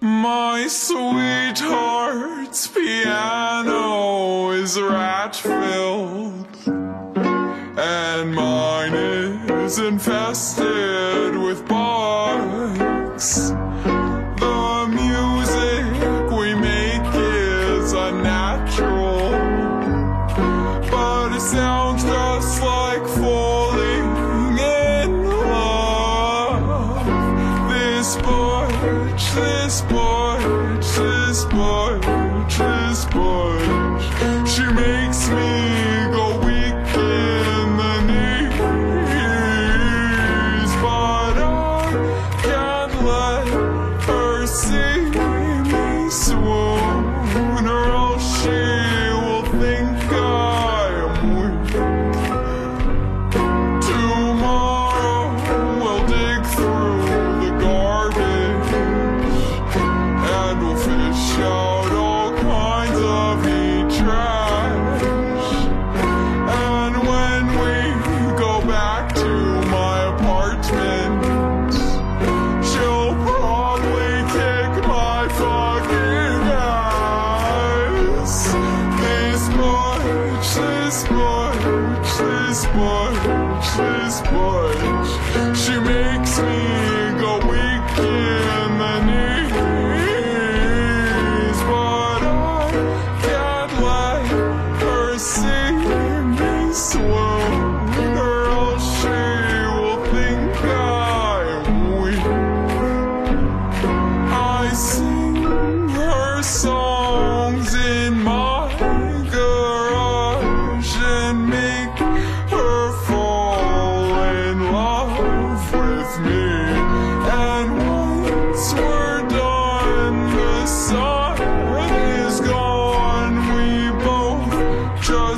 [0.00, 6.58] My sweetheart's piano is rat filled,
[7.78, 11.07] and mine is infested.
[21.38, 24.16] Sounds just like falling
[24.58, 27.06] in love.
[27.70, 33.87] This porch, this porch, this porch, this porch.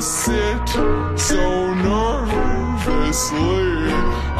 [0.01, 0.67] sit
[1.15, 3.37] so nervously.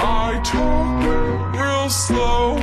[0.03, 2.57] I talk real slow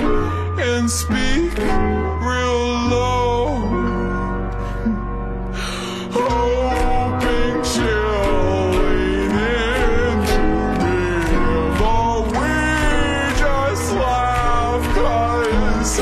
[0.59, 3.57] and speak real low.
[6.11, 10.41] Hoping she'll lean into
[10.83, 10.99] me,
[11.79, 12.53] but we
[13.39, 16.01] just laugh cause